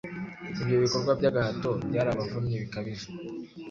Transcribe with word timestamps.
ibyo 0.61 0.75
bikorwa 0.83 1.11
by'agahato 1.19 1.69
byarabavunnye 1.89 2.55
bikabije. 2.63 3.05